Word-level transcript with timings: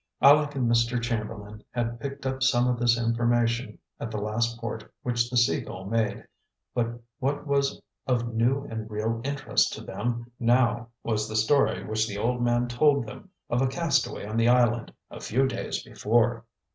Aleck 0.19 0.55
and 0.55 0.67
Mr. 0.67 0.99
Chamberlain 0.99 1.63
had 1.69 1.99
picked 1.99 2.25
up 2.25 2.41
some 2.41 2.67
of 2.67 2.79
this 2.79 2.97
information 2.97 3.77
at 3.99 4.09
the 4.09 4.17
last 4.17 4.59
port 4.59 4.91
which 5.03 5.29
the 5.29 5.37
Sea 5.37 5.61
Gull 5.61 5.85
made; 5.85 6.25
but 6.73 6.99
what 7.19 7.45
was 7.45 7.79
of 8.07 8.33
new 8.33 8.63
and 8.63 8.89
real 8.89 9.21
interest 9.23 9.73
to 9.73 9.81
them 9.81 10.31
now 10.39 10.87
was 11.03 11.29
the 11.29 11.35
story 11.35 11.85
which 11.85 12.07
the 12.07 12.17
old 12.17 12.41
man 12.41 12.67
told 12.67 13.05
them 13.05 13.29
of 13.47 13.61
a 13.61 13.67
castaway 13.67 14.25
on 14.25 14.37
the 14.37 14.49
island 14.49 14.91
a 15.11 15.19
few 15.19 15.45
days 15.47 15.83
before. 15.83 16.45